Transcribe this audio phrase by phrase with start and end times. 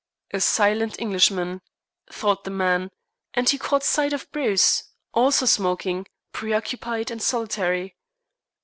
[0.33, 1.61] "A silent Englishman,"
[2.11, 2.89] thought the man;
[3.35, 7.95] and he caught sight of Bruce, also smoking, preoccupied, and solitary.